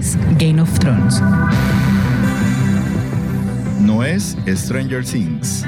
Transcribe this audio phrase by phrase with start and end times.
[0.00, 1.20] es Game of Thrones.
[3.80, 5.62] No es Stranger Things.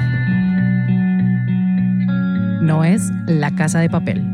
[2.59, 4.25] No es La Casa de Papel.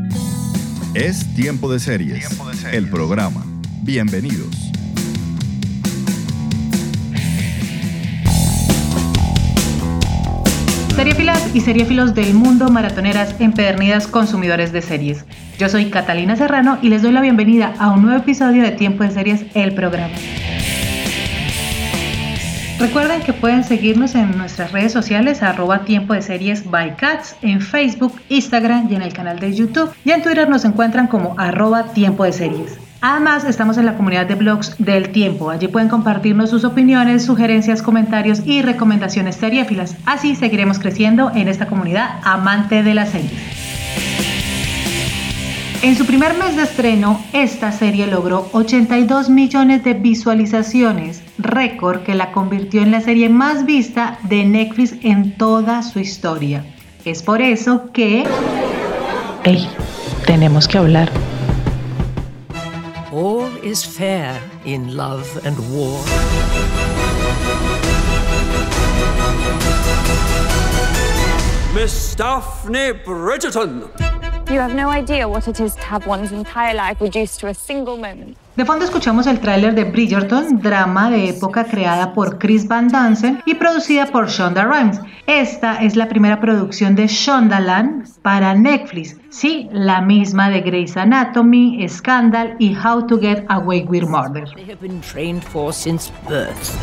[0.94, 2.26] Es Tiempo de Series,
[2.72, 3.44] el programa.
[3.82, 4.72] Bienvenidos.
[10.96, 15.26] Seriefilas y seriefilos del mundo, maratoneras, empedernidas, consumidores de series.
[15.60, 19.04] Yo soy Catalina Serrano y les doy la bienvenida a un nuevo episodio de Tiempo
[19.04, 20.14] de Series, el programa.
[22.78, 27.60] Recuerden que pueden seguirnos en nuestras redes sociales arroba tiempo de series by cats en
[27.60, 29.92] Facebook, Instagram y en el canal de YouTube.
[30.02, 32.78] Y en Twitter nos encuentran como arroba tiempo de series.
[33.02, 35.50] Además, estamos en la comunidad de blogs del tiempo.
[35.50, 39.94] Allí pueden compartirnos sus opiniones, sugerencias, comentarios y recomendaciones seriéfilas.
[40.06, 43.59] Así seguiremos creciendo en esta comunidad amante de las series.
[45.82, 52.14] En su primer mes de estreno, esta serie logró 82 millones de visualizaciones, récord que
[52.14, 56.66] la convirtió en la serie más vista de Netflix en toda su historia.
[57.06, 58.24] Es por eso que...
[59.42, 59.66] ¡Hey!
[60.26, 61.10] Tenemos que hablar.
[63.10, 65.98] All is fair in love and war.
[71.74, 74.19] Miss Daphne Bridgerton.
[74.50, 77.54] You have no idea what it is to have one's entire life reduced to a
[77.54, 78.36] single moment.
[78.56, 83.40] De fondo escuchamos el tráiler de Bridgerton, drama de época creada por Chris Van Dansen
[83.46, 84.98] y producida por Shonda Rhimes.
[85.28, 91.88] Esta es la primera producción de Shondaland para Netflix, sí, la misma de Grey's Anatomy,
[91.88, 94.46] Scandal y How to Get Away with Murder.
[94.56, 96.76] They have been trained for since birth.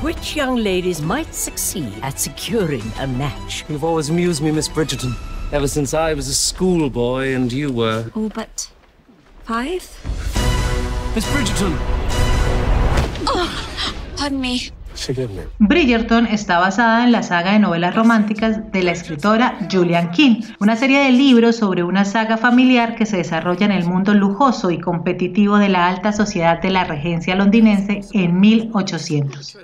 [0.00, 3.64] Which young ladies might succeed at securing a match?
[3.68, 5.12] You've always amused me, Miss Bridgerton.
[5.52, 8.04] Ever since I was a schoolboy and you were.
[8.14, 8.70] All but
[9.42, 9.82] five?
[11.12, 11.76] Miss Bridgerton!
[14.16, 14.70] Pardon me.
[14.94, 15.42] Forgive me.
[15.58, 20.76] Bridgerton está basada en la saga de novelas románticas de la escritora Julian King, una
[20.76, 24.78] serie de libros sobre una saga familiar que se desarrolla en el mundo lujoso y
[24.78, 29.58] competitivo de la alta sociedad de la regencia londinense en 1800.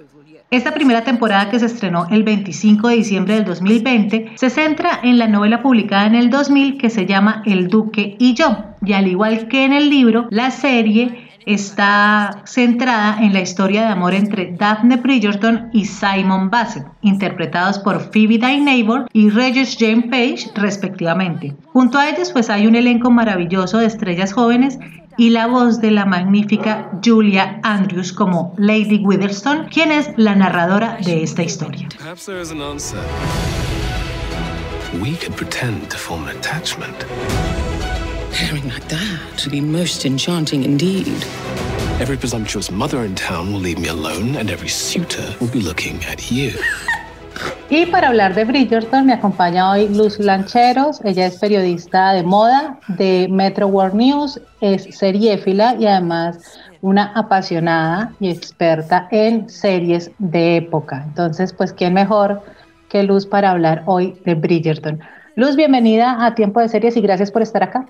[0.49, 5.19] Esta primera temporada que se estrenó el 25 de diciembre del 2020 se centra en
[5.19, 8.57] la novela publicada en el 2000 que se llama El Duque y yo.
[8.81, 13.89] Y al igual que en el libro, la serie está centrada en la historia de
[13.89, 20.51] amor entre Daphne Bridgerton y Simon Bassett, interpretados por Phoebe Dynevor y Regis James Page
[20.55, 21.55] respectivamente.
[21.73, 24.79] Junto a ellos pues hay un elenco maravilloso de estrellas jóvenes
[25.17, 30.99] y la voz de la magnífica Julia Andrews como Lady Witherspoon, quien es la narradora
[31.05, 31.89] de esta historia.
[35.01, 37.05] We could pretend to form an attachment.
[38.33, 41.25] Pairing like that would be most enchanting indeed.
[42.01, 46.05] Every presumptuous mother in town will leave me alone, and every suitor will be looking
[46.05, 46.53] at you.
[47.69, 52.79] Y para hablar de Bridgerton me acompaña hoy Luz Lancheros, ella es periodista de moda
[52.89, 56.39] de Metro World News, es seriéfila y además
[56.81, 61.03] una apasionada y experta en series de época.
[61.07, 62.41] Entonces, pues, ¿quién mejor
[62.89, 65.01] que Luz para hablar hoy de Bridgerton?
[65.35, 67.87] Luz, bienvenida a Tiempo de Series y gracias por estar acá.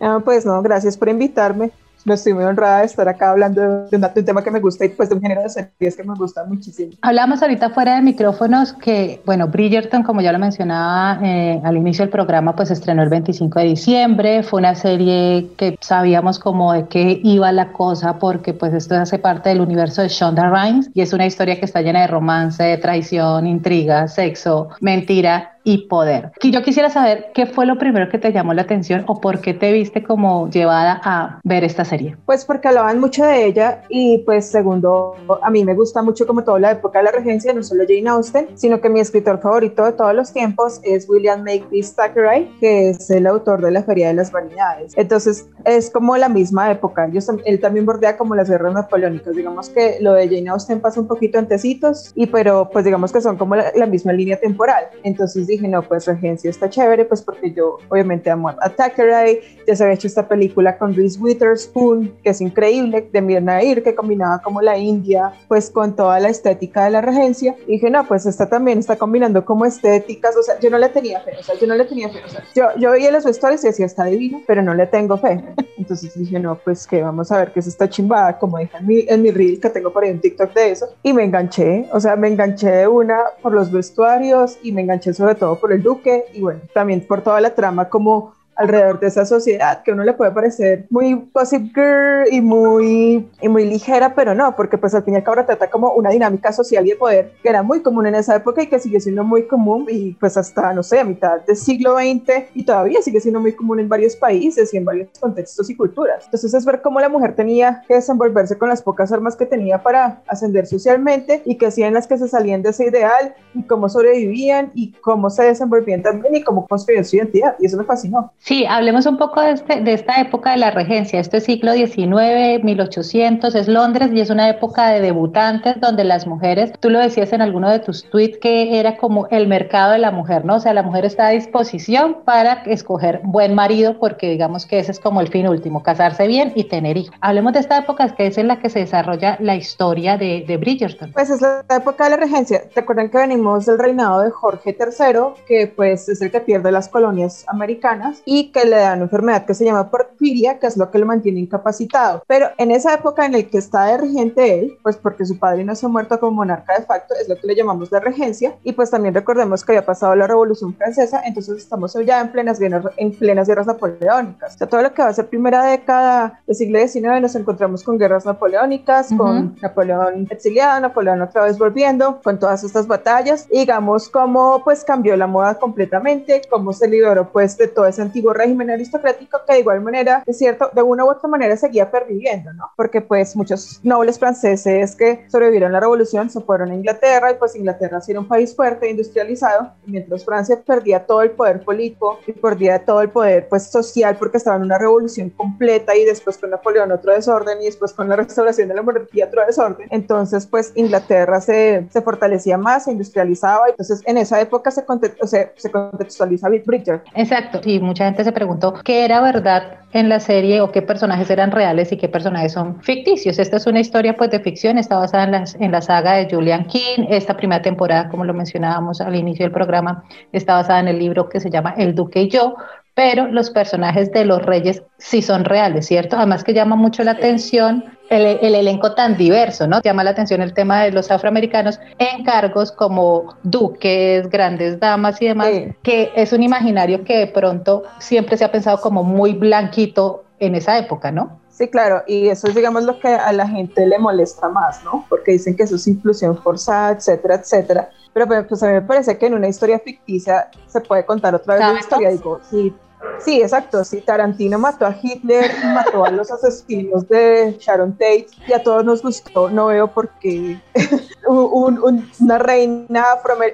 [0.00, 1.70] Ah, pues no, gracias por invitarme.
[2.04, 4.84] No estoy muy honrada de estar acá hablando de un, de tema que me gusta
[4.84, 6.92] y pues de un género de series que me gusta muchísimo.
[7.02, 12.04] Hablamos ahorita fuera de micrófonos que, bueno, Bridgerton, como ya lo mencionaba eh, al inicio
[12.04, 14.42] del programa, pues estrenó el 25 de diciembre.
[14.42, 19.18] Fue una serie que sabíamos como de qué iba la cosa porque pues esto hace
[19.18, 22.76] parte del universo de Shonda Rhimes y es una historia que está llena de romance,
[22.78, 26.32] traición, intriga, sexo, mentira y poder.
[26.40, 29.42] Y yo quisiera saber qué fue lo primero que te llamó la atención o por
[29.42, 32.16] qué te viste como llevada a ver esta serie.
[32.24, 36.42] Pues porque hablaban mucho de ella y pues segundo, a mí me gusta mucho como
[36.42, 39.84] toda la época de la regencia, no solo Jane Austen, sino que mi escritor favorito
[39.84, 44.08] de todos los tiempos es William Makepeace Thackeray, que es el autor de La Feria
[44.08, 44.94] de las Vanidades.
[44.96, 49.68] Entonces es como la misma época, Ellos, él también bordea como las guerras napoleónicas, digamos
[49.68, 53.36] que lo de Jane Austen pasa un poquito antecitos, y pero pues digamos que son
[53.36, 54.84] como la, la misma línea temporal.
[55.02, 59.74] Entonces dije, no, pues Regencia está chévere, pues porque yo obviamente amo a Thackeray, ya
[59.74, 63.94] se había hecho esta película con Reese Witherspoon, que es increíble, de Mir Nair, que
[63.94, 67.56] combinaba como la India, pues con toda la estética de la Regencia.
[67.66, 70.88] Y dije, no, pues esta también está combinando como estéticas, o sea, yo no le
[70.90, 73.24] tenía fe, o sea, yo no le tenía fe, o sea, yo, yo veía los
[73.24, 75.42] vestuarios y decía, está divino, pero no le tengo fe.
[75.76, 78.86] Entonces dije, no, pues que vamos a ver qué es esta chimbada, como dije en
[78.86, 81.88] mi, en mi reel, que tengo por ahí un TikTok de eso, y me enganché,
[81.92, 85.72] o sea, me enganché de una por los vestuarios y me enganché sobre todo por
[85.72, 89.92] el duque y bueno, también por toda la trama como alrededor de esa sociedad, que
[89.92, 94.54] a uno le puede parecer muy gossip girl y muy, y muy ligera, pero no,
[94.56, 97.32] porque pues al fin y al cabo trata como una dinámica social y de poder
[97.42, 100.36] que era muy común en esa época y que sigue siendo muy común y pues
[100.36, 103.88] hasta, no sé, a mitad del siglo XX y todavía sigue siendo muy común en
[103.88, 106.24] varios países y en varios contextos y culturas.
[106.24, 109.82] Entonces es ver cómo la mujer tenía que desenvolverse con las pocas armas que tenía
[109.82, 113.88] para ascender socialmente y que hacían las que se salían de ese ideal y cómo
[113.88, 117.54] sobrevivían y cómo se desenvolvían también y cómo construían su identidad.
[117.60, 118.32] Y eso me fascinó.
[118.48, 121.20] Sí, hablemos un poco de, este, de esta época de la regencia.
[121.20, 126.26] Esto es siglo XIX, 1800, es Londres y es una época de debutantes donde las
[126.26, 129.98] mujeres, tú lo decías en alguno de tus tweets, que era como el mercado de
[129.98, 130.54] la mujer, ¿no?
[130.54, 134.92] O sea, la mujer está a disposición para escoger buen marido porque digamos que ese
[134.92, 137.14] es como el fin último, casarse bien y tener hijos.
[137.20, 140.56] Hablemos de esta época que es en la que se desarrolla la historia de, de
[140.56, 141.12] Bridgerton.
[141.12, 142.62] Pues es la época de la regencia.
[142.74, 146.88] Recuerden que venimos del reinado de Jorge III, que pues es el que pierde las
[146.88, 150.90] colonias americanas y que le da una enfermedad que se llama porfiria, que es lo
[150.90, 152.22] que lo mantiene incapacitado.
[152.26, 155.64] Pero en esa época en la que está de regente él, pues porque su padre
[155.64, 158.56] no se ha muerto como monarca de facto, es lo que le llamamos la regencia.
[158.64, 162.58] Y pues también recordemos que había pasado la Revolución Francesa, entonces estamos ya en plenas
[162.58, 164.54] guerras, en plenas guerras napoleónicas.
[164.54, 167.82] O sea, todo lo que va a ser primera década del siglo XIX nos encontramos
[167.82, 173.46] con guerras napoleónicas, con Napoleón exiliado, Napoleón otra vez volviendo, con todas estas batallas.
[173.50, 178.02] Y digamos cómo pues cambió la moda completamente, cómo se liberó pues de todo ese
[178.02, 181.90] antiguo régimen aristocrático que de igual manera, es cierto, de una u otra manera seguía
[181.90, 182.70] perviviendo, ¿no?
[182.76, 187.56] Porque pues muchos nobles franceses que sobrevivieron la revolución se fueron a Inglaterra y pues
[187.56, 192.32] Inglaterra sí era un país fuerte, industrializado, mientras Francia perdía todo el poder político y
[192.32, 196.50] perdía todo el poder pues social porque estaba en una revolución completa y después con
[196.50, 199.88] Napoleón otro desorden y después con la restauración de la monarquía otro desorden.
[199.90, 204.84] Entonces pues Inglaterra se, se fortalecía más, se industrializaba, entonces en esa época se,
[205.20, 207.02] o sea, se contextualiza Bridger.
[207.14, 211.50] Exacto, y mucha se preguntó qué era verdad en la serie o qué personajes eran
[211.50, 213.38] reales y qué personajes son ficticios.
[213.38, 216.28] Esta es una historia pues de ficción, está basada en, las, en la saga de
[216.30, 217.06] Julian King.
[217.08, 221.28] Esta primera temporada, como lo mencionábamos al inicio del programa, está basada en el libro
[221.28, 222.56] que se llama El Duque y yo,
[222.98, 226.16] pero los personajes de los reyes sí son reales, ¿cierto?
[226.16, 229.80] Además que llama mucho la atención el, el, elenco tan diverso, ¿no?
[229.80, 235.26] Llama la atención el tema de los afroamericanos en cargos como duques, grandes damas y
[235.26, 235.48] demás,
[235.84, 240.56] que es un imaginario que de pronto siempre se ha pensado como muy blanquito en
[240.56, 241.38] esa época, ¿no?
[241.50, 245.06] Sí, claro, y eso es, digamos, lo que a la gente le molesta más, ¿no?
[245.08, 247.90] Porque dicen que eso es inclusión forzada, etcétera, etcétera.
[248.12, 251.54] Pero pues a mí me parece que en una historia ficticia se puede contar otra
[251.54, 252.10] vez la historia.
[252.10, 252.74] Digo, sí,
[253.18, 253.84] Sí, exacto.
[253.84, 258.84] Sí, Tarantino mató a Hitler mató a los asesinos de Sharon Tate y a todos
[258.84, 259.50] nos gustó.
[259.50, 260.60] No veo por qué
[261.28, 263.04] una reina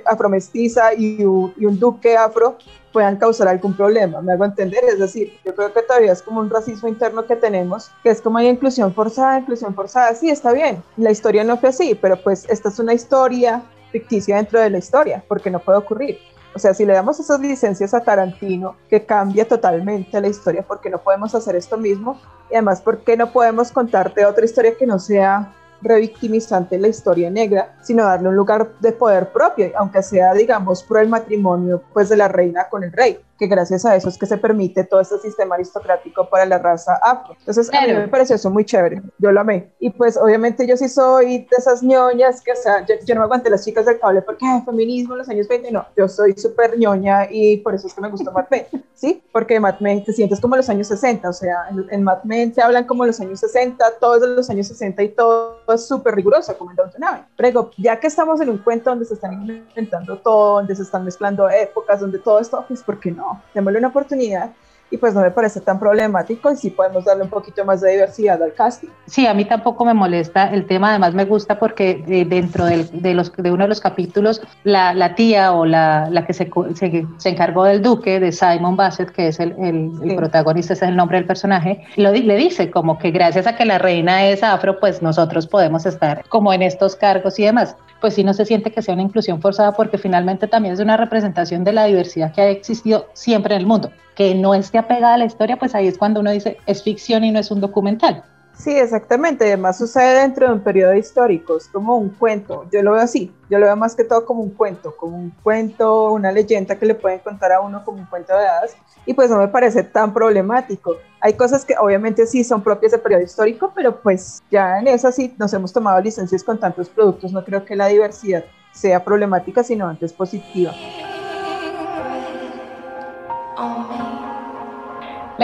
[0.04, 2.58] afromestiza y un, y un duque afro
[2.92, 6.38] puedan causar algún problema, me hago entender, es decir, yo creo que todavía es como
[6.38, 10.52] un racismo interno que tenemos, que es como hay inclusión forzada, inclusión forzada, sí, está
[10.52, 14.70] bien, la historia no fue así, pero pues esta es una historia ficticia dentro de
[14.70, 16.18] la historia, porque no puede ocurrir.
[16.54, 20.80] O sea, si le damos esas licencias a Tarantino, que cambia totalmente la historia, ¿por
[20.80, 22.20] qué no podemos hacer esto mismo?
[22.50, 25.52] Y además, ¿por qué no podemos contarte otra historia que no sea
[25.82, 30.98] revictimizante la historia negra, sino darle un lugar de poder propio, aunque sea, digamos, por
[30.98, 34.26] el matrimonio pues de la reina con el rey que gracias a eso es que
[34.26, 37.34] se permite todo este sistema aristocrático para la raza afro.
[37.38, 39.72] Entonces, a mí me pareció eso muy chévere, yo lo amé.
[39.80, 43.24] Y pues, obviamente, yo sí soy de esas ñoñas que, o sea, yo, no me
[43.24, 46.34] aguanté las chicas del cable porque hay feminismo en los años 20, no, yo soy
[46.36, 49.22] súper ñoña y por eso es que me gustó Mad Men, ¿sí?
[49.32, 52.54] Porque Mad Men te sientes como los años 60, o sea, en, en Mad Men
[52.54, 56.14] se hablan como los años 60, todos de los años 60 y todo es súper
[56.14, 57.22] riguroso, como en Downton Abbey.
[57.36, 61.04] Pero ya que estamos en un cuento donde se están inventando todo, donde se están
[61.04, 63.23] mezclando épocas, donde todo esto, pues, ¿por qué no?
[63.54, 64.50] Démosle una oportunidad
[64.94, 67.90] y pues no me parece tan problemático y sí podemos darle un poquito más de
[67.92, 68.88] diversidad al casting.
[69.06, 73.32] Sí, a mí tampoco me molesta el tema, además me gusta porque dentro de, los,
[73.32, 77.64] de uno de los capítulos la, la tía o la, la que se, se, encargó
[77.64, 81.26] del duque, de Simon Bassett, que es el, el, protagonista, ese es el nombre del
[81.26, 85.46] personaje, lo, le dice como que gracias a que la reina es afro, pues nosotros
[85.46, 88.94] podemos estar como en estos cargos y demás pues sí no se siente que sea
[88.94, 93.08] una inclusión forzada porque finalmente también es una representación de la diversidad que ha existido
[93.14, 93.90] siempre en el mundo.
[94.14, 97.24] Que no esté apegada a la historia, pues ahí es cuando uno dice es ficción
[97.24, 98.24] y no es un documental.
[98.56, 99.44] Sí, exactamente.
[99.44, 102.66] Además sucede dentro de un periodo histórico, es como un cuento.
[102.72, 105.30] Yo lo veo así, yo lo veo más que todo como un cuento, como un
[105.42, 109.12] cuento, una leyenda que le pueden contar a uno como un cuento de hadas y
[109.12, 110.96] pues no me parece tan problemático.
[111.20, 115.10] Hay cosas que obviamente sí son propias del periodo histórico, pero pues ya en eso
[115.10, 117.32] sí nos hemos tomado licencias con tantos productos.
[117.32, 120.72] No creo que la diversidad sea problemática, sino antes positiva.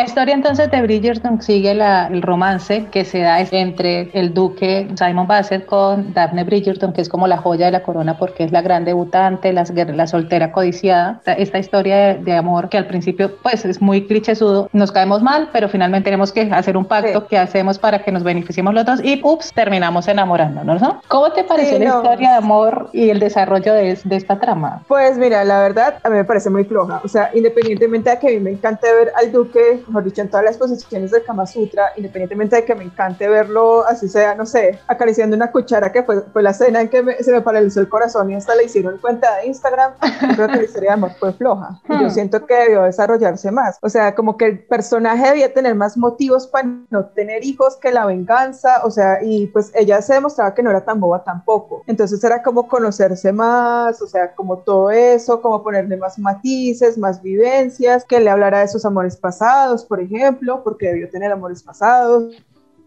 [0.00, 4.88] La historia entonces de Bridgerton sigue la, el romance que se da entre el duque
[4.96, 8.50] Simon Bassett con Daphne Bridgerton, que es como la joya de la corona porque es
[8.50, 11.20] la gran debutante, la, la soltera codiciada.
[11.26, 15.68] Esta historia de, amor que al principio pues es muy clichésudo, nos caemos mal, pero
[15.68, 19.20] finalmente tenemos que hacer un pacto que hacemos para que nos beneficiemos los dos y
[19.22, 21.02] ups, terminamos enamorándonos, ¿no?
[21.08, 24.82] ¿Cómo te pareció la historia de amor y el desarrollo de, de esta trama?
[24.88, 28.28] Pues mira, la verdad a mí me parece muy floja, o sea, independientemente de que
[28.28, 31.46] a mí me encante ver al duque, mejor dicho, en todas las posiciones del Kama
[31.46, 36.02] Sutra, independientemente de que me encante verlo, así sea, no sé, acariciando una cuchara, que
[36.02, 38.98] fue, fue la cena en que se me paralizó el corazón y hasta le hicieron
[38.98, 39.94] cuenta de Instagram,
[40.34, 41.80] creo que la historia de amor fue floja.
[41.88, 42.10] Y yo hmm.
[42.10, 43.78] siento que debió desarrollarse más.
[43.82, 47.92] O sea, como que el personaje debía tener más motivos para no tener hijos que
[47.92, 51.82] la venganza, o sea, y pues ella se demostraba que no era tan boba tampoco.
[51.86, 57.22] Entonces era como conocerse más, o sea, como todo eso, como ponerle más matices, más
[57.22, 62.34] vivencias, que le hablara de sus amores pasados, por ejemplo, porque debió tener amores pasados,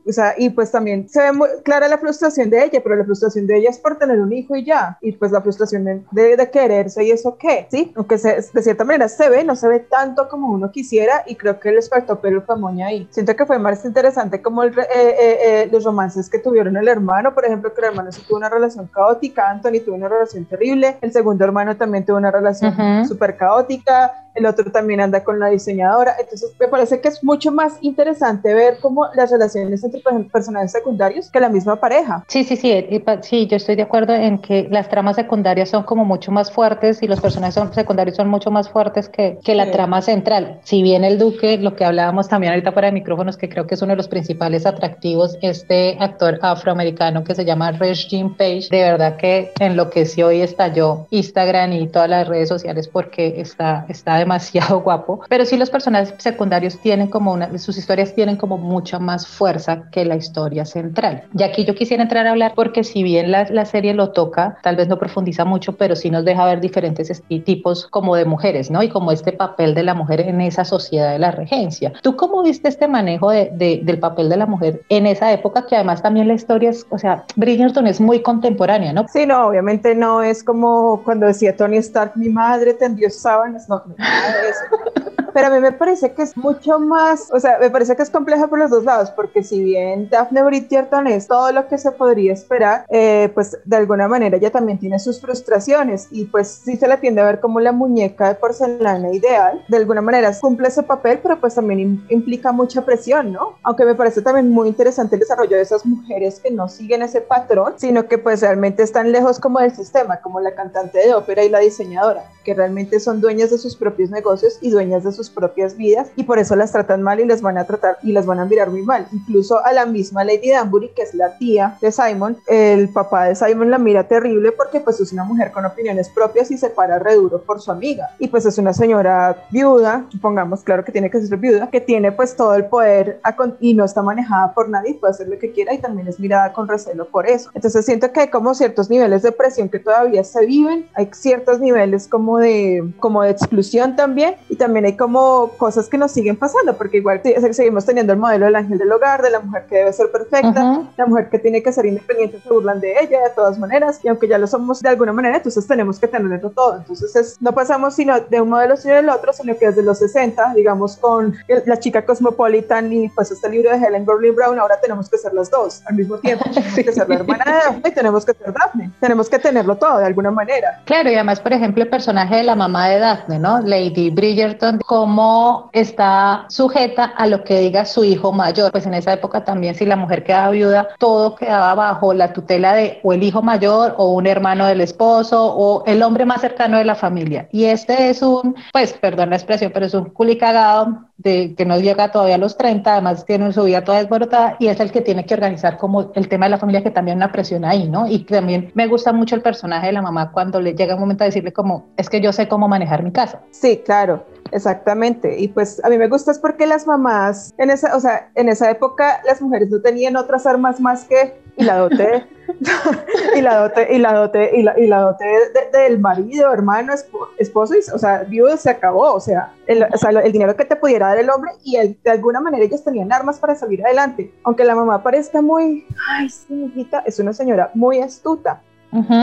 [0.06, 3.06] o sea, y pues también se ve muy clara la frustración de ella, pero la
[3.06, 6.04] frustración de ella es por tener un hijo y ya, y pues la frustración de,
[6.12, 7.94] de, quererse y eso qué, ¿sí?
[7.96, 11.36] Aunque se, de cierta manera se ve, no se ve tanto como uno quisiera y
[11.36, 13.08] creo que les faltó pero famoña ahí.
[13.12, 16.88] Siento que fue más interesante como el, eh, eh, eh, los romances que tuvieron el
[16.88, 20.44] hermano, por ejemplo, que el hermano sí tuvo una relación caótica, Anthony tuvo una relación
[20.46, 22.74] terrible, el segundo hermano también tuvo una relación
[23.08, 27.52] súper caótica, el otro también anda con la diseñadora, entonces me parece que es mucho
[27.52, 32.24] más interesante ver cómo las relaciones entre personajes secundarios que la misma pareja.
[32.28, 36.06] Sí, sí, sí, sí, yo estoy de acuerdo en que las tramas secundarias son como
[36.06, 40.02] mucho más fuertes y los personajes secundarios son mucho más fuertes que, que la trama
[40.02, 40.60] central.
[40.64, 43.82] Si bien el Duque, lo que hablábamos también ahorita para micrófonos, que creo que es
[43.82, 49.18] uno de los principales atractivos, este actor afroamericano que se llama Regine Page, de verdad
[49.18, 55.22] que enloqueció y estalló Instagram y todas las redes sociales porque está, está demasiado guapo.
[55.30, 59.84] Pero sí los personajes secundarios tienen como una, sus historias tienen como mucha más fuerza
[59.92, 61.24] que la historia central.
[61.38, 64.58] Y aquí yo quisiera entrar a hablar porque si bien la, la serie lo toca,
[64.64, 68.72] tal vez no profundiza mucho, pero sí nos deja ver diferentes tipos como de mujeres,
[68.72, 68.82] ¿no?
[68.84, 71.94] Y como este papel de la mujer en esa sociedad de la regencia.
[72.02, 75.76] ¿Tú cómo viste este manejo de, del papel de la mujer en esa época que
[75.76, 79.06] además también la historia es, o sea, Bridgerton es muy contemporánea, ¿no?
[79.08, 83.84] Sí, no, obviamente no es como cuando decía Tony Stark, mi madre tendió sábanas, no,
[83.86, 85.23] no Eso.
[85.34, 88.10] Pero a mí me parece que es mucho más, o sea, me parece que es
[88.10, 91.92] compleja por los dos lados, porque si bien Daphne Bridgerton es todo lo que se
[91.92, 96.78] podría esperar, eh, pues de alguna manera ella también tiene sus frustraciones y pues sí
[96.78, 99.64] se la tiende a ver como la muñeca de porcelana ideal.
[99.68, 103.58] De alguna manera cumple ese papel, pero pues también implica mucha presión, ¿no?
[103.64, 107.22] Aunque me parece también muy interesante el desarrollo de esas mujeres que no siguen ese
[107.22, 111.44] patrón, sino que pues realmente están lejos como del sistema, como la cantante de ópera
[111.44, 115.23] y la diseñadora, que realmente son dueñas de sus propios negocios y dueñas de sus
[115.30, 118.26] propias vidas y por eso las tratan mal y les van a tratar y las
[118.26, 119.08] van a mirar muy mal.
[119.12, 123.36] Incluso a la misma Lady Danbury, que es la tía de Simon, el papá de
[123.36, 127.00] Simon la mira terrible porque pues es una mujer con opiniones propias y se para
[127.00, 128.10] re duro por su amiga.
[128.20, 132.12] Y pues es una señora viuda, pongamos claro que tiene que ser viuda, que tiene
[132.12, 133.20] pues todo el poder
[133.60, 136.54] y no está manejada por nadie, puede hacer lo que quiera y también es mirada
[136.54, 137.50] con recelo por eso.
[137.54, 141.60] Entonces siento que hay como ciertos niveles de presión que todavía se viven, hay ciertos
[141.60, 145.13] niveles como de, como de exclusión también y también hay como
[145.58, 149.22] cosas que nos siguen pasando, porque igual seguimos teniendo el modelo del ángel del hogar,
[149.22, 152.50] de la mujer que debe ser perfecta, la mujer que tiene que ser independiente, se
[152.50, 155.66] burlan de ella de todas maneras, y aunque ya lo somos de alguna manera, entonces
[155.68, 156.78] tenemos que tenerlo todo.
[156.78, 160.00] Entonces es, no pasamos sino de un modelo sino del otro, sino que desde los
[160.00, 164.80] 60, digamos, con la chica Cosmopolitan y pues este libro de Helen Gurley Brown, ahora
[164.82, 166.44] tenemos que ser las dos al mismo tiempo.
[166.54, 168.92] Tenemos que ser la hermana de Daphne y tenemos que ser Daphne.
[169.00, 170.82] Tenemos que tenerlo todo de alguna manera.
[170.86, 173.60] Claro, y además, por ejemplo, el personaje de la mamá de Daphne, ¿no?
[173.62, 178.72] Lady Bridgerton, con cómo está sujeta a lo que diga su hijo mayor.
[178.72, 182.74] Pues en esa época también si la mujer quedaba viuda, todo quedaba bajo la tutela
[182.74, 186.78] de o el hijo mayor o un hermano del esposo o el hombre más cercano
[186.78, 187.50] de la familia.
[187.52, 191.80] Y este es un, pues perdón la expresión, pero es un culicagado de, que no
[191.80, 195.02] llega todavía a los 30, además tiene su vida toda desbordada y es el que
[195.02, 198.08] tiene que organizar como el tema de la familia que también una presión ahí, ¿no?
[198.08, 201.24] Y también me gusta mucho el personaje de la mamá cuando le llega un momento
[201.24, 203.42] a decirle como, es que yo sé cómo manejar mi casa.
[203.52, 204.26] Sí, claro.
[204.52, 205.40] Exactamente.
[205.40, 208.50] Y pues a mí me gusta es porque las mamás, en esa, o sea, en
[208.50, 212.26] esa época las mujeres no tenían otras armas más que y la dote,
[213.36, 215.26] y la dote, y la dote, y la, y la dote
[215.72, 216.94] del marido, hermano,
[217.38, 220.66] esposo, y, o sea, viudo se acabó, o sea, el, o sea, el dinero que
[220.66, 224.34] te pudiera dar el hombre y de alguna manera ellos tenían armas para salir adelante.
[224.44, 226.72] Aunque la mamá parezca muy, ay, sí,
[227.06, 228.62] es una señora muy astuta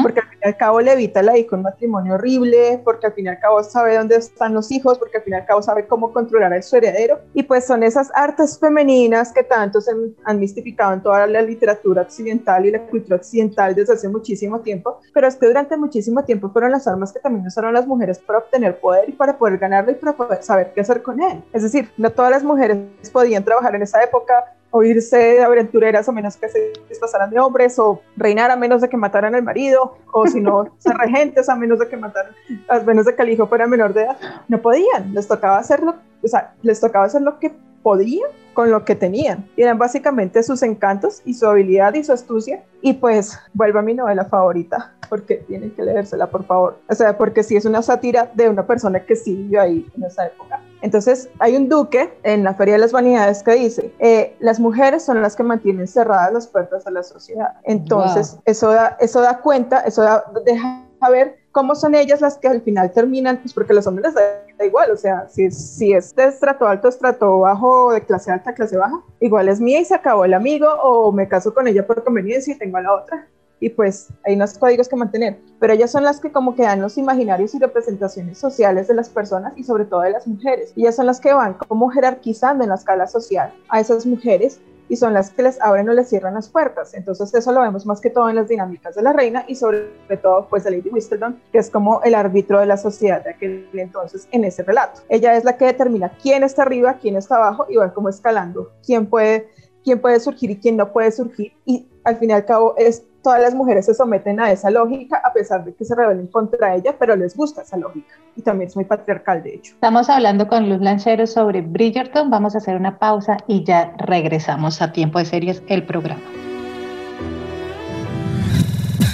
[0.02, 3.26] porque al fin y al cabo le evita la un matrimonio horrible, porque al fin
[3.26, 5.86] y al cabo sabe dónde están los hijos, porque al fin y al cabo sabe
[5.86, 7.20] cómo controlar a su heredero.
[7.34, 9.92] Y pues son esas artes femeninas que tanto se
[10.24, 15.00] han mistificado en toda la literatura occidental y la cultura occidental desde hace muchísimo tiempo,
[15.12, 18.40] pero es que durante muchísimo tiempo fueron las armas que también usaron las mujeres para
[18.40, 21.42] obtener poder y para poder ganarlo y para poder saber qué hacer con él.
[21.52, 22.78] Es decir, no todas las mujeres
[23.12, 27.38] podían trabajar en esa época o irse de aventureras a menos que se disfrazaran de
[27.38, 31.48] hombres, o reinar a menos de que mataran al marido, o si no, ser regentes
[31.48, 32.32] a menos de que mataran,
[32.68, 34.16] a menos de que el hijo fuera menor de edad.
[34.48, 38.84] No podían, les tocaba hacerlo, o sea, les tocaba hacer lo que podían con lo
[38.84, 39.48] que tenían.
[39.56, 42.62] Y eran básicamente sus encantos y su habilidad y su astucia.
[42.82, 46.78] Y pues vuelvo a mi novela favorita, porque tienen que leérsela, por favor.
[46.88, 50.04] O sea, porque sí es una sátira de una persona que sí vivió ahí en
[50.04, 50.60] esa época.
[50.82, 55.04] Entonces, hay un duque en la Feria de las Vanidades que dice, eh, las mujeres
[55.04, 57.54] son las que mantienen cerradas las puertas a la sociedad.
[57.64, 62.48] Entonces, eso, da, eso da cuenta, eso da, deja ver cómo son ellas las que
[62.48, 65.92] al final terminan, pues porque los hombres les da igual, o sea, si es, si
[65.92, 69.84] es de estrato alto, estrato bajo, de clase alta, clase baja, igual es mía y
[69.84, 72.94] se acabó el amigo, o me caso con ella por conveniencia y tengo a la
[72.94, 73.26] otra
[73.60, 76.80] y pues hay unos códigos que mantener, pero ellas son las que como que dan
[76.80, 80.72] los imaginarios y representaciones sociales de las personas y sobre todo de las mujeres.
[80.76, 84.96] Ellas son las que van como jerarquizando en la escala social a esas mujeres y
[84.96, 86.94] son las que les abren o les cierran las puertas.
[86.94, 89.86] Entonces eso lo vemos más que todo en las dinámicas de la reina y sobre
[90.20, 93.68] todo pues de Lady Whistledown, que es como el árbitro de la sociedad de aquel
[93.74, 95.02] entonces en ese relato.
[95.08, 98.72] Ella es la que determina quién está arriba, quién está abajo y va como escalando,
[98.84, 99.48] quién puede
[99.84, 103.04] quién puede surgir y quién no puede surgir y al fin y al cabo es
[103.22, 106.74] todas las mujeres se someten a esa lógica a pesar de que se rebelen contra
[106.74, 108.14] ella, pero les gusta esa lógica.
[108.36, 109.74] Y también es muy patriarcal, de hecho.
[109.74, 112.30] Estamos hablando con Luz Lanchero sobre Bridgerton.
[112.30, 116.22] Vamos a hacer una pausa y ya regresamos a Tiempo de Series, el programa.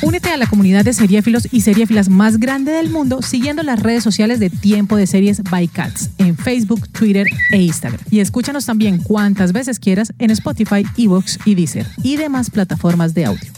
[0.03, 4.05] Únete a la comunidad de seriéfilos y seriéfilas más grande del mundo siguiendo las redes
[4.05, 8.01] sociales de Tiempo de Series by Cats en Facebook, Twitter e Instagram.
[8.11, 13.25] Y escúchanos también cuantas veces quieras en Spotify, Evox y Deezer y demás plataformas de
[13.25, 13.56] audio.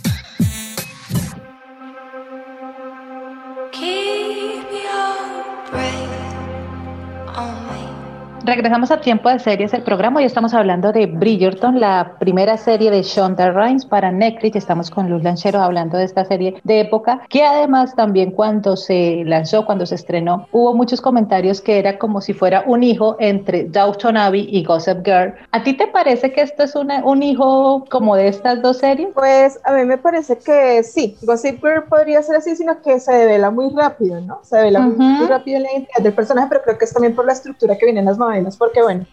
[8.49, 10.21] Regresamos a Tiempo de Series, el programa.
[10.21, 14.57] Hoy estamos hablando de Bridgerton, la primera serie de Shonda Rhimes para Netflix.
[14.57, 19.23] Estamos con Luz Lanchero hablando de esta serie de época, que además también cuando se
[19.27, 23.65] lanzó, cuando se estrenó, hubo muchos comentarios que era como si fuera un hijo entre
[23.65, 25.35] Downton Abbey y Gossip Girl.
[25.53, 29.11] ¿A ti te parece que esto es un hijo como de estas dos series?
[29.13, 31.19] Pues a mí me parece que sí.
[31.21, 34.41] Gossip Girl podría ser así, sino que se devela muy rápido, ¿no?
[34.43, 37.35] Se devela muy rápido la identidad del personaje, pero creo que es también por la
[37.35, 39.07] estructura que viene en las novelas porque bueno,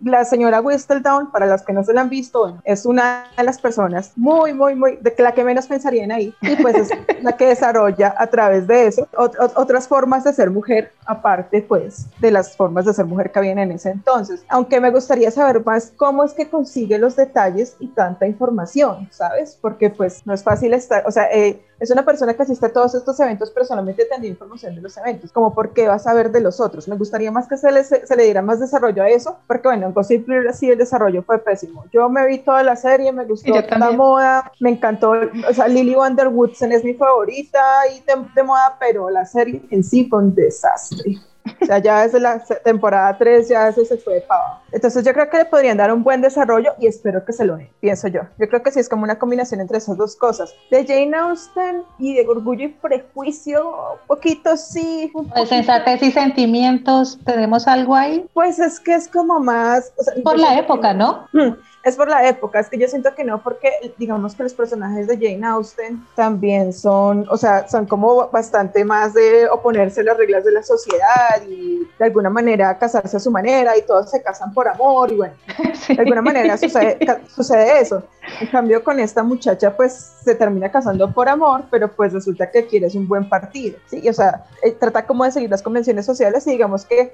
[0.00, 3.60] la señora Whistledown, para las que no se la han visto, es una de las
[3.60, 6.90] personas muy, muy, muy, de la que menos pensarían ahí, y pues es
[7.22, 12.30] la que desarrolla a través de eso otras formas de ser mujer, aparte pues de
[12.30, 14.44] las formas de ser mujer que habían en ese entonces.
[14.48, 19.58] Aunque me gustaría saber más cómo es que consigue los detalles y tanta información, ¿sabes?
[19.60, 22.72] Porque pues no es fácil estar, o sea, eh, es una persona que asiste a
[22.72, 25.98] todos estos eventos, pero solamente tendría información de los eventos, como por qué va a
[25.98, 26.86] saber de los otros.
[26.86, 29.86] Me gustaría más que se le, se le diera más desarrollo a eso, porque bueno,
[29.86, 31.86] en Gossip Girl sí el desarrollo fue pésimo.
[31.90, 35.12] Yo me vi toda la serie, me gustó la moda, me encantó,
[35.48, 39.82] o sea, Lily Woodson es mi favorita y de, de moda, pero la serie en
[39.82, 41.18] sí fue un desastre.
[41.60, 44.60] O sea, ya desde la temporada 3 ya eso se fue de pavo.
[44.72, 47.56] Entonces yo creo que le podrían dar un buen desarrollo y espero que se lo
[47.56, 48.22] den, pienso yo.
[48.38, 50.54] Yo creo que sí es como una combinación entre esas dos cosas.
[50.70, 55.10] De Jane Austen y de Orgullo y Prejuicio, un poquito sí.
[55.14, 58.26] Un pues sensatez y sentimientos, ¿tenemos algo ahí?
[58.32, 59.92] Pues es que es como más...
[60.22, 61.26] Por la época, ¿no?
[61.32, 64.52] Hmm es por la época, es que yo siento que no, porque digamos que los
[64.52, 70.04] personajes de Jane Austen también son, o sea, son como bastante más de oponerse a
[70.04, 74.10] las reglas de la sociedad y de alguna manera casarse a su manera y todos
[74.10, 75.34] se casan por amor y bueno,
[75.88, 76.98] de alguna manera sucede,
[77.34, 78.02] sucede eso.
[78.40, 82.66] En cambio con esta muchacha pues se termina casando por amor, pero pues resulta que
[82.66, 84.08] quieres un buen partido, ¿sí?
[84.08, 87.12] o sea, eh, trata como de seguir las convenciones sociales y digamos que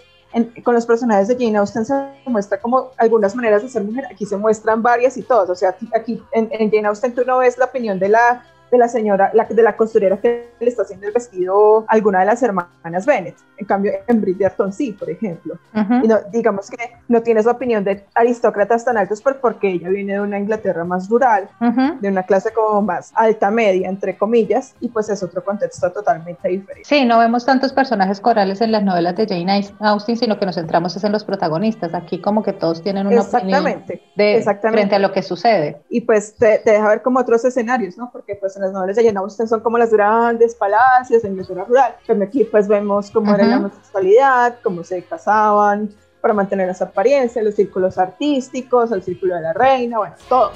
[0.64, 1.94] con los personajes de Jane Austen se
[2.26, 5.74] muestra como algunas maneras de ser mujer, aquí se muestran varias y todas, o sea,
[5.94, 9.30] aquí en, en Jane Austen tú no ves la opinión de la de la señora,
[9.34, 13.06] la, de la costurera que le está haciendo el vestido a alguna de las hermanas
[13.06, 13.36] Bennett.
[13.58, 15.58] En cambio, en Bridgerton sí, por ejemplo.
[15.74, 20.14] Y no, digamos que no tienes la opinión de aristócratas tan altos porque ella viene
[20.14, 21.48] de una Inglaterra más rural,
[22.00, 26.48] de una clase como más alta media, entre comillas, y pues es otro contexto totalmente
[26.48, 26.84] diferente.
[26.84, 30.56] Sí, no vemos tantos personajes corales en las novelas de Jane Austen, sino que nos
[30.56, 31.94] centramos en los protagonistas.
[31.94, 34.78] Aquí como que todos tienen una exactamente, opinión de, exactamente.
[34.80, 35.82] frente a lo que sucede.
[35.88, 38.10] Y pues te, te deja ver como otros escenarios, ¿no?
[38.10, 41.44] Porque pues en las novelas de Jane Austen son como las grandes palacios en la
[41.44, 45.90] zona rural, pero aquí pues vemos cómo era la homosexualidad, cómo se casaban
[46.20, 50.52] para mantener esa apariencia, los círculos artísticos, el círculo de la reina, bueno, todo.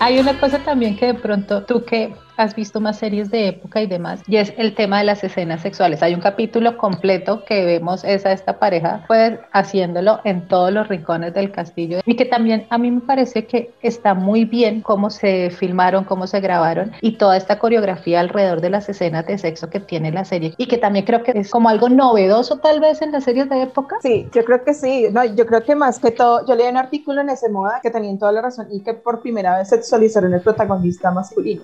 [0.00, 3.80] Hay una cosa también que de pronto tú que has visto más series de época
[3.80, 6.02] y demás, y es el tema de las escenas sexuales.
[6.02, 11.34] Hay un capítulo completo que vemos esa esta pareja pues haciéndolo en todos los rincones
[11.34, 15.50] del castillo y que también a mí me parece que está muy bien cómo se
[15.50, 19.80] filmaron, cómo se grabaron y toda esta coreografía alrededor de las escenas de sexo que
[19.80, 23.12] tiene la serie y que también creo que es como algo novedoso tal vez en
[23.12, 23.96] las series de época.
[24.02, 25.06] Sí, yo creo que sí.
[25.12, 27.90] No, yo creo que más que todo, yo leí un artículo en ese moda que
[27.90, 31.62] tenían toda la razón y que por primera vez sexualizaron el protagonista masculino.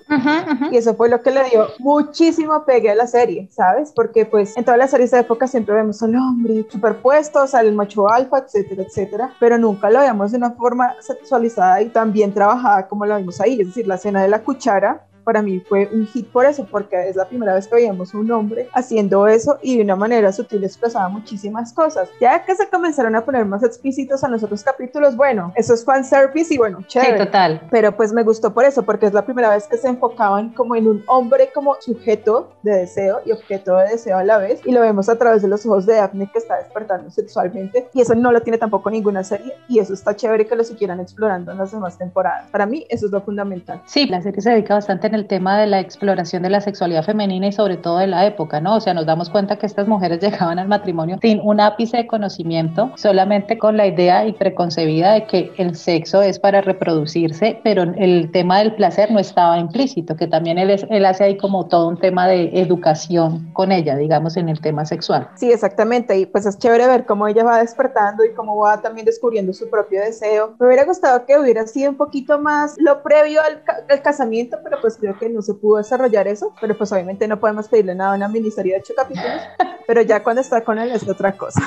[0.71, 3.91] Y eso fue lo que le dio muchísimo pegue a la serie, ¿sabes?
[3.95, 8.09] Porque pues en todas las series de época siempre vemos al hombre superpuestos, al macho
[8.09, 12.87] alfa, etcétera, etcétera, pero nunca lo veíamos de una forma sexualizada y tan bien trabajada
[12.87, 13.59] como lo vimos ahí.
[13.59, 17.07] Es decir, la escena de la cuchara para mí fue un hit por eso, porque
[17.07, 20.63] es la primera vez que veíamos un hombre haciendo eso y de una manera sutil
[20.63, 22.09] expresaba muchísimas cosas.
[22.19, 25.85] Ya que se comenzaron a poner más explícitos a los otros capítulos, bueno, eso es
[25.85, 27.19] fanservice y bueno, chévere.
[27.19, 27.61] Sí, total.
[27.69, 30.75] Pero pues me gustó por eso, porque es la primera vez que se enfocaban como
[30.75, 34.71] en un hombre como sujeto de deseo y objeto de deseo a la vez y
[34.71, 38.15] lo vemos a través de los ojos de Daphne que está despertando sexualmente y eso
[38.15, 41.59] no lo tiene tampoco ninguna serie y eso está chévere que lo siguieran explorando en
[41.59, 42.49] las demás temporadas.
[42.49, 43.79] Para mí eso es lo fundamental.
[43.85, 47.03] Sí, la serie se dedica bastante en el tema de la exploración de la sexualidad
[47.03, 48.75] femenina y sobre todo de la época, ¿no?
[48.75, 52.07] O sea, nos damos cuenta que estas mujeres llegaban al matrimonio sin un ápice de
[52.07, 57.83] conocimiento, solamente con la idea y preconcebida de que el sexo es para reproducirse, pero
[57.83, 61.67] el tema del placer no estaba implícito, que también él, es, él hace ahí como
[61.67, 65.29] todo un tema de educación con ella, digamos, en el tema sexual.
[65.35, 69.05] Sí, exactamente, y pues es chévere ver cómo ella va despertando y cómo va también
[69.05, 70.55] descubriendo su propio deseo.
[70.59, 74.77] Me hubiera gustado que hubiera sido un poquito más lo previo al, al casamiento, pero
[74.81, 78.13] pues creo que no se pudo desarrollar eso, pero pues obviamente no podemos pedirle nada
[78.13, 79.41] a una miniserie de ocho capítulos,
[79.87, 81.61] pero ya cuando está con él es otra cosa.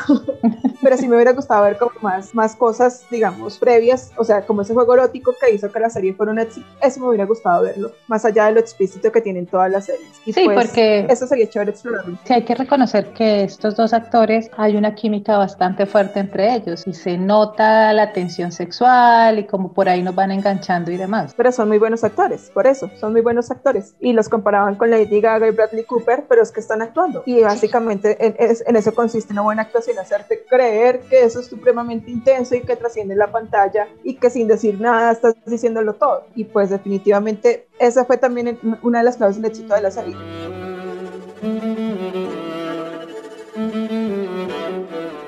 [0.83, 4.63] pero sí me hubiera gustado ver como más, más cosas, digamos, previas, o sea, como
[4.63, 7.63] ese juego erótico que hizo que la serie fuera un éxito, eso me hubiera gustado
[7.63, 10.09] verlo, más allá de lo explícito que tienen todas las series.
[10.27, 12.19] Y sí, pues, porque eso sería chévere explorarlo.
[12.25, 16.87] Sí, hay que reconocer que estos dos actores hay una química bastante fuerte entre ellos
[16.87, 21.33] y se nota la tensión sexual y como por ahí nos van enganchando y demás.
[21.37, 23.95] Pero son muy buenos actores, por eso, son muy buenos actores.
[24.01, 27.23] Y los comparaban con Lady Gaga y Bradley Cooper, pero es que están actuando.
[27.27, 32.11] Y básicamente en, en eso consiste una buena actuación, hacerte creer que eso es supremamente
[32.11, 36.27] intenso y que trasciende la pantalla y que sin decir nada estás diciéndolo todo.
[36.35, 40.17] Y pues definitivamente esa fue también una de las claves del éxito de la serie.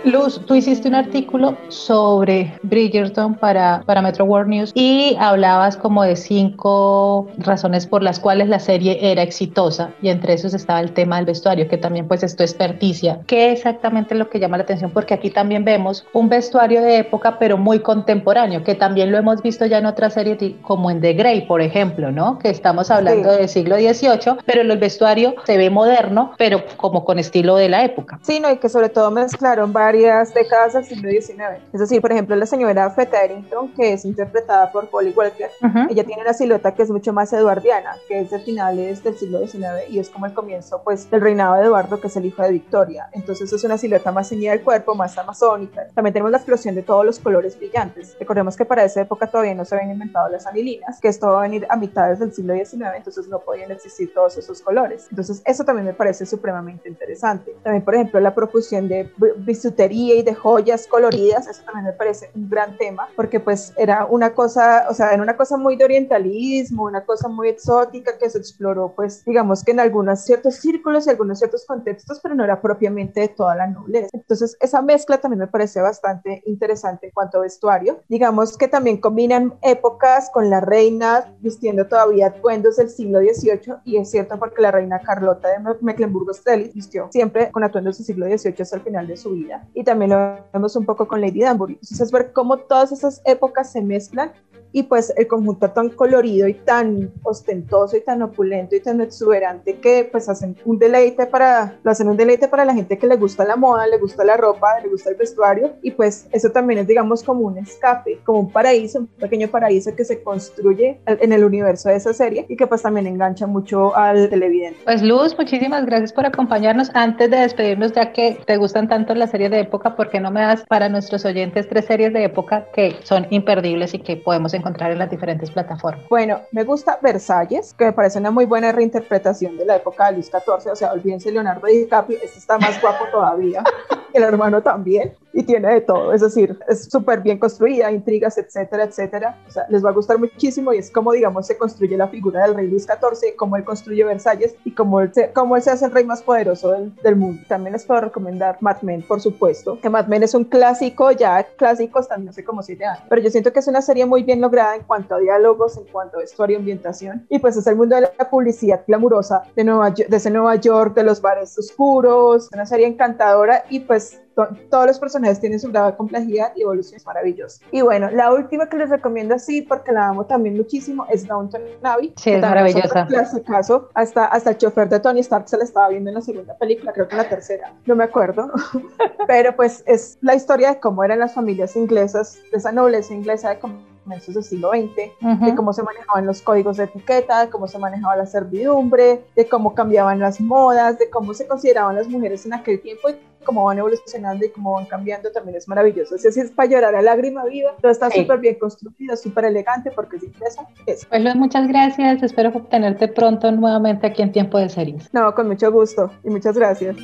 [0.04, 6.02] Luz, tú hiciste un artículo sobre Bridgerton para, para Metro World News y hablabas como
[6.02, 10.92] de cinco razones por las cuales la serie era exitosa y entre esos estaba el
[10.92, 13.20] tema del vestuario, que también pues es experticia.
[13.26, 14.90] ¿Qué exactamente es lo que llama la atención?
[14.90, 19.40] Porque aquí también vemos un vestuario de época pero muy contemporáneo, que también lo hemos
[19.40, 22.38] visto ya en otras series como en The Grey, por ejemplo, ¿no?
[22.38, 23.38] Que estamos hablando sí.
[23.38, 27.84] del siglo XVIII, pero el vestuario se ve moderno, pero como con estilo de la
[27.84, 28.18] época.
[28.22, 31.62] Sí, no, y que sobre todo mezclaron varios varias décadas del siglo XIX.
[31.72, 35.66] Es decir, por ejemplo, la señora Feta Errington, que es interpretada por Polly Walker, uh
[35.66, 35.86] -huh.
[35.88, 39.38] ella tiene una silueta que es mucho más eduardiana, que es de finales del siglo
[39.46, 42.42] XIX y es como el comienzo pues, del reinado de Eduardo, que es el hijo
[42.42, 43.08] de Victoria.
[43.12, 45.86] Entonces es una silueta más ceñida del cuerpo, más amazónica.
[45.94, 48.16] También tenemos la explosión de todos los colores brillantes.
[48.18, 51.38] Recordemos que para esa época todavía no se habían inventado las anilinas, que esto va
[51.38, 55.06] a venir a mitades del siglo XIX, entonces no podían existir todos esos colores.
[55.10, 57.54] Entonces eso también me parece supremamente interesante.
[57.62, 62.30] También, por ejemplo, la profusión de bisutería y de joyas coloridas, eso también me parece
[62.34, 65.84] un gran tema, porque pues era una cosa, o sea, era una cosa muy de
[65.84, 71.06] orientalismo, una cosa muy exótica que se exploró, pues digamos que en algunos ciertos círculos
[71.06, 74.08] y algunos ciertos contextos, pero no era propiamente de toda la nobleza.
[74.12, 78.00] Entonces, esa mezcla también me parece bastante interesante en cuanto a vestuario.
[78.08, 83.96] Digamos que también combinan épocas con la reina vistiendo todavía atuendos del siglo XVIII, y
[83.96, 88.56] es cierto porque la reina Carlota de Mecklenburgo-Strelitz vistió siempre con atuendos del siglo XVIII
[88.60, 91.74] hasta el final de su vida y también lo vemos un poco con Lady Danbury.
[91.74, 94.32] Entonces es ver cómo todas esas épocas se mezclan
[94.74, 99.76] y pues el conjunto tan colorido y tan ostentoso y tan opulento y tan exuberante
[99.76, 103.14] que pues hacen un deleite para, lo hacen un deleite para la gente que le
[103.14, 106.80] gusta la moda, le gusta la ropa, le gusta el vestuario y pues eso también
[106.80, 111.32] es digamos como un escape, como un paraíso, un pequeño paraíso que se construye en
[111.32, 114.80] el universo de esa serie y que pues también engancha mucho al televidente.
[114.82, 116.90] Pues Luz, muchísimas gracias por acompañarnos.
[116.94, 120.32] Antes de despedirnos, ya que te gustan tanto las series de época, ¿por qué no
[120.32, 124.52] me das para nuestros oyentes tres series de época que son imperdibles y que podemos
[124.52, 126.08] encontrar encontrar en las diferentes plataformas.
[126.08, 130.14] Bueno, me gusta Versalles, que me parece una muy buena reinterpretación de la época de
[130.14, 133.62] Luis XIV, o sea, olvídense Leonardo DiCaprio, este está más guapo todavía,
[134.14, 138.84] el hermano también, y tiene de todo, es decir, es súper bien construida, intrigas, etcétera,
[138.84, 142.06] etcétera, o sea, les va a gustar muchísimo y es como, digamos, se construye la
[142.06, 145.62] figura del rey Luis XIV, cómo él construye Versalles y cómo él se, cómo él
[145.62, 147.42] se hace el rey más poderoso del, del mundo.
[147.48, 151.42] También les puedo recomendar Mad Men, por supuesto, que Mad Men es un clásico, ya
[151.56, 154.22] clásico hasta no sé cómo siete años, pero yo siento que es una serie muy
[154.22, 157.66] bien lograda en cuanto a diálogos, en cuanto a vestuario y ambientación, y pues es
[157.66, 161.58] el mundo de la publicidad glamurosa de, Nueva, de ese Nueva York, de los bares
[161.58, 166.62] oscuros, una serie encantadora y pues todos los personajes tienen su grado de complejidad y
[166.62, 167.64] evolución es maravillosa.
[167.70, 171.62] Y bueno, la última que les recomiendo así, porque la amo también muchísimo, es Downton
[171.82, 172.12] Abbey.
[172.16, 173.06] Sí, es maravillosa.
[173.46, 176.56] caso, hasta, hasta el chofer de Tony Stark se la estaba viendo en la segunda
[176.56, 178.50] película, creo que en la tercera, no me acuerdo.
[179.26, 183.50] Pero pues es la historia de cómo eran las familias inglesas, de esa nobleza inglesa
[183.50, 187.50] de cómo comienzos del siglo XX, de cómo se manejaban los códigos de etiqueta, de
[187.50, 192.08] cómo se manejaba la servidumbre, de cómo cambiaban las modas, de cómo se consideraban las
[192.08, 196.14] mujeres en aquel tiempo y cómo van evolucionando y cómo van cambiando, también es maravilloso.
[196.14, 200.16] Así es para llorar a lágrima viva, todo está súper bien construido, súper elegante, porque
[200.16, 200.66] es impresa.
[200.86, 201.06] Eso.
[201.08, 205.12] Pues muchas gracias, espero tenerte pronto nuevamente aquí en Tiempo de Series.
[205.12, 206.96] No, con mucho gusto y muchas gracias.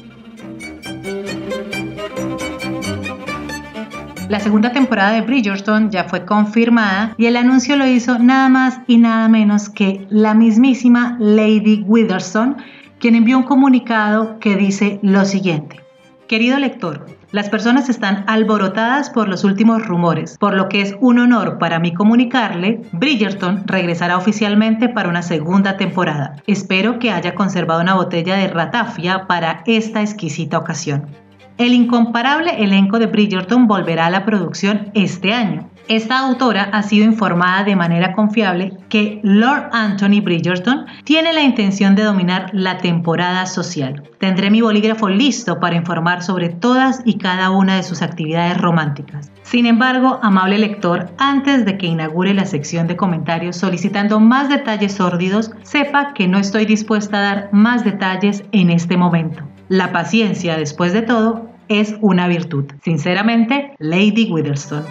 [4.31, 8.79] La segunda temporada de Bridgerton ya fue confirmada y el anuncio lo hizo nada más
[8.87, 12.59] y nada menos que la mismísima Lady Witherspoon,
[13.01, 15.81] quien envió un comunicado que dice lo siguiente.
[16.29, 21.19] Querido lector, las personas están alborotadas por los últimos rumores, por lo que es un
[21.19, 26.37] honor para mí comunicarle, Bridgerton regresará oficialmente para una segunda temporada.
[26.47, 31.07] Espero que haya conservado una botella de ratafia para esta exquisita ocasión.
[31.61, 35.69] El incomparable elenco de Bridgerton volverá a la producción este año.
[35.89, 41.95] Esta autora ha sido informada de manera confiable que Lord Anthony Bridgerton tiene la intención
[41.95, 44.09] de dominar la temporada social.
[44.17, 49.31] Tendré mi bolígrafo listo para informar sobre todas y cada una de sus actividades románticas.
[49.43, 54.95] Sin embargo, amable lector, antes de que inaugure la sección de comentarios solicitando más detalles
[54.95, 59.45] sórdidos, sepa que no estoy dispuesta a dar más detalles en este momento.
[59.69, 62.67] La paciencia, después de todo, es una virtud.
[62.83, 64.85] Sinceramente, Lady Witherspoon.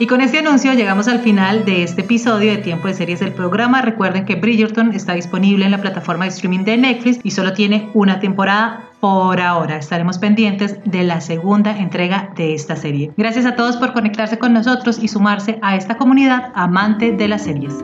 [0.00, 3.32] Y con este anuncio llegamos al final de este episodio de Tiempo de Series del
[3.32, 3.82] programa.
[3.82, 7.88] Recuerden que Bridgerton está disponible en la plataforma de streaming de Netflix y solo tiene
[7.94, 9.76] una temporada por ahora.
[9.76, 13.10] Estaremos pendientes de la segunda entrega de esta serie.
[13.16, 17.42] Gracias a todos por conectarse con nosotros y sumarse a esta comunidad amante de las
[17.42, 17.74] series.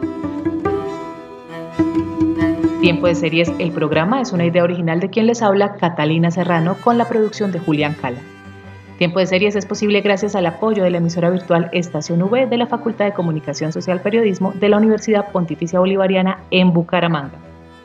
[2.84, 6.76] Tiempo de Series, el programa es una idea original de quien les habla, Catalina Serrano,
[6.84, 8.18] con la producción de Julián Cala.
[8.98, 12.56] Tiempo de Series es posible gracias al apoyo de la emisora virtual Estación V de
[12.58, 17.38] la Facultad de Comunicación Social Periodismo de la Universidad Pontificia Bolivariana en Bucaramanga.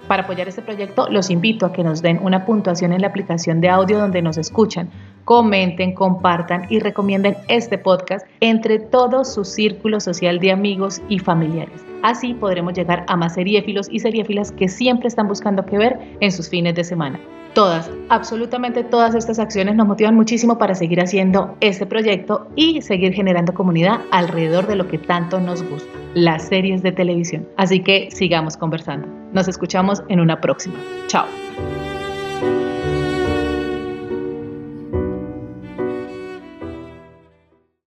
[0.10, 3.62] Para apoyar este proyecto, los invito a que nos den una puntuación en la aplicación
[3.62, 4.90] de audio donde nos escuchan,
[5.24, 11.86] comenten, compartan y recomienden este podcast entre todo su círculo social de amigos y familiares.
[12.02, 16.32] Así podremos llegar a más seriéfilos y seriéfilas que siempre están buscando qué ver en
[16.32, 17.20] sus fines de semana.
[17.54, 23.14] Todas, absolutamente todas estas acciones nos motivan muchísimo para seguir haciendo este proyecto y seguir
[23.14, 27.48] generando comunidad alrededor de lo que tanto nos gusta, las series de televisión.
[27.58, 29.08] Así que sigamos conversando.
[29.34, 30.76] Nos escuchamos en una próxima.
[31.08, 31.26] Chao.